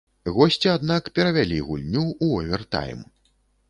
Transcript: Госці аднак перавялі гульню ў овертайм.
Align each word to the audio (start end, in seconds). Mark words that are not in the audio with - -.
Госці 0.37 0.71
аднак 0.77 1.11
перавялі 1.19 1.63
гульню 1.69 2.05
ў 2.25 2.51
овертайм. 2.51 3.09